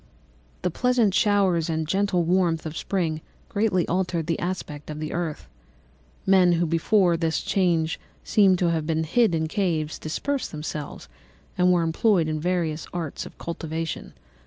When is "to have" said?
8.57-8.87